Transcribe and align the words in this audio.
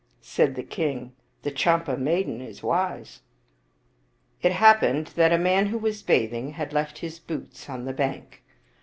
Said 0.23 0.55
the 0.55 0.63
king," 0.63 1.13
The 1.43 1.51
Champa 1.51 1.95
maiden 1.95 2.41
is 2.41 2.63
wise." 2.63 3.21
It 4.41 4.51
happened 4.53 5.09
that 5.15 5.31
a 5.31 5.37
man 5.37 5.67
who 5.67 5.77
was 5.77 6.01
bathing 6.01 6.53
had 6.53 6.73
left 6.73 6.97
his 7.05 7.19
boots 7.19 7.69
on 7.69 7.85
the 7.85 7.93
bank. 7.93 8.41